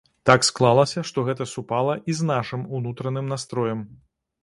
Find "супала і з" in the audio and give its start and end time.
1.53-2.31